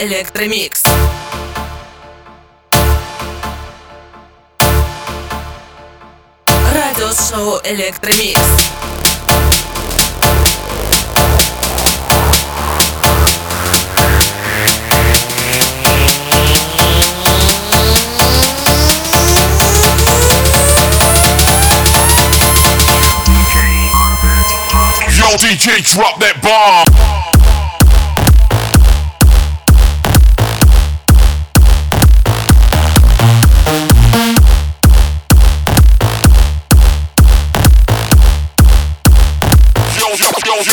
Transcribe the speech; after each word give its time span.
Электромикс. 0.00 0.82
Радиошоу 6.72 7.60
Электромикс. 7.62 8.40
Yo, 25.10 25.36
DJ, 25.36 25.82
drop 25.82 26.18
that 26.20 26.40
bomb. 26.40 26.89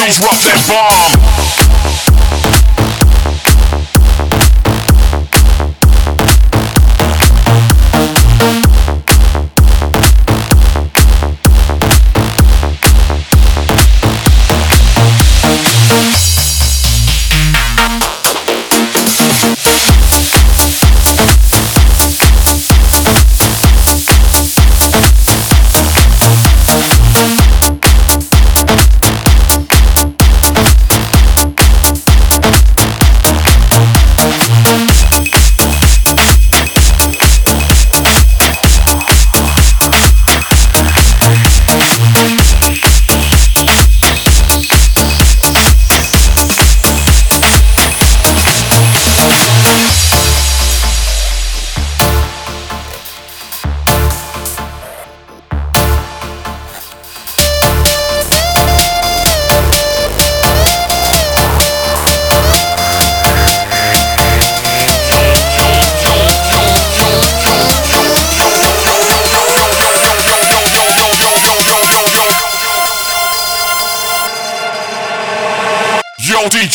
always 0.08 0.20
rock 0.20 0.40
that 0.44 0.64
bomb. 0.66 1.47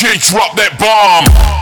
J 0.03 0.17
drop 0.17 0.53
that 0.57 0.77
bomb. 0.77 1.52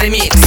remix. 0.00 0.37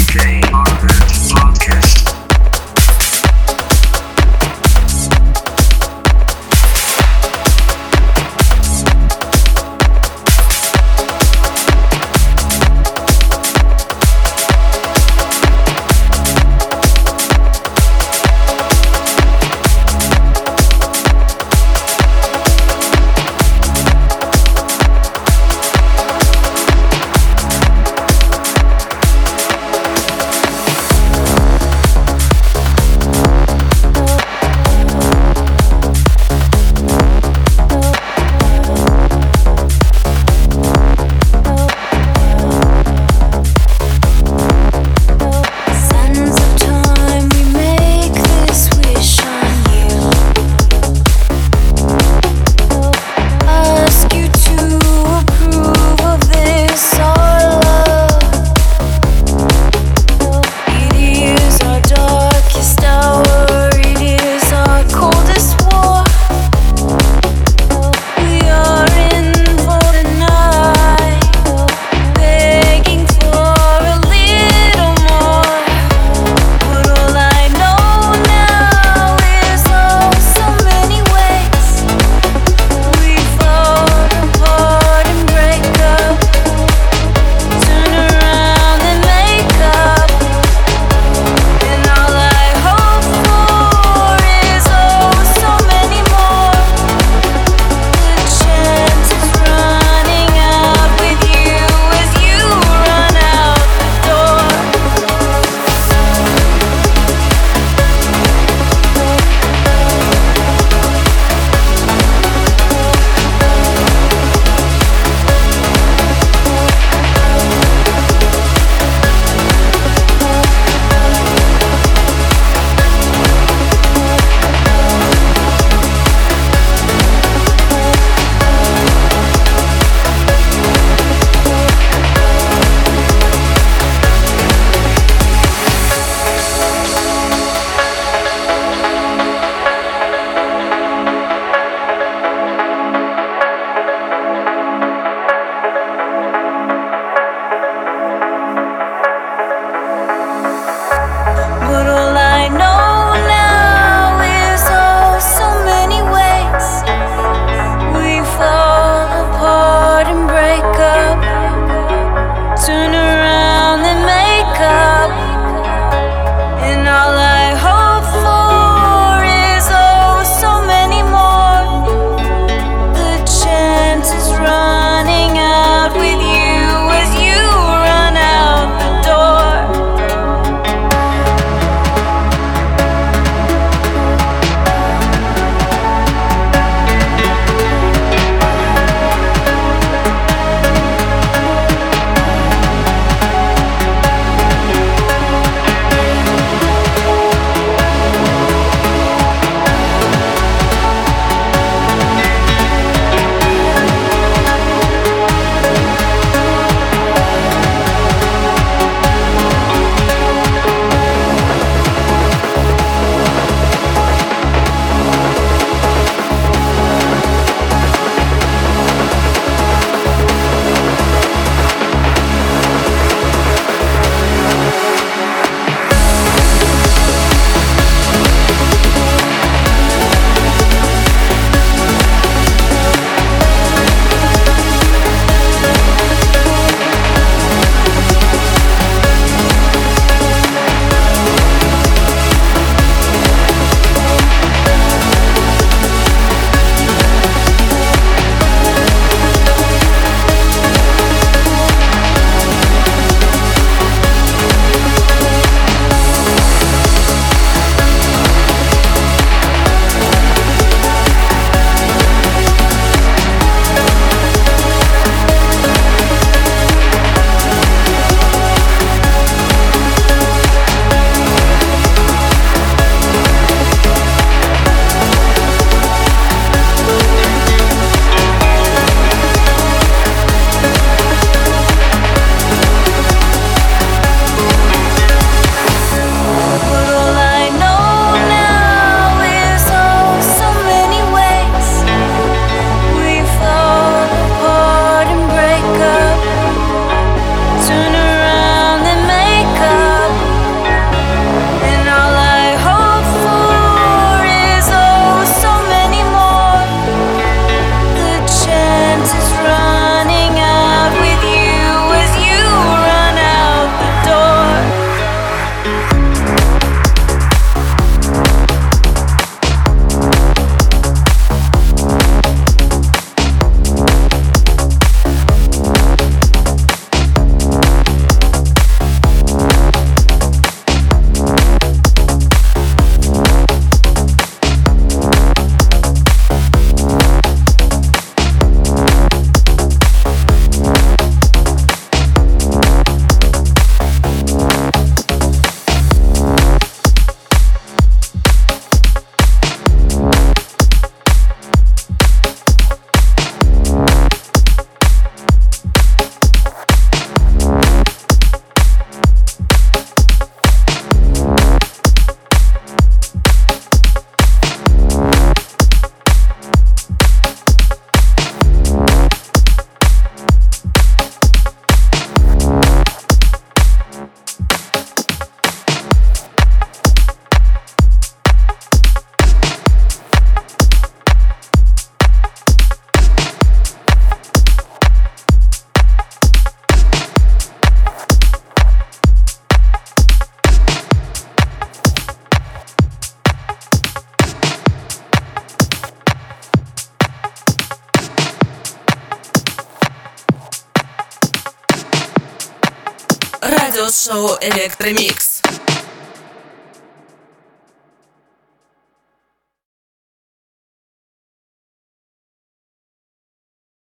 Электромикс. 404.41 405.30